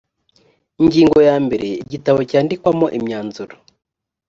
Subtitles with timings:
[0.81, 3.53] ingingo ya mbere igitabo cyandikwamo imyanzuro